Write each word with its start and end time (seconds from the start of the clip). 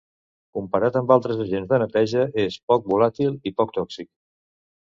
Comparat 0.59 0.95
amb 1.01 1.13
altres 1.15 1.43
agents 1.43 1.69
de 1.73 1.79
neteja 1.83 2.25
és 2.47 2.57
poc 2.73 2.91
volàtil 2.95 3.39
i 3.51 3.55
poc 3.61 3.75
tòxic. 3.81 4.11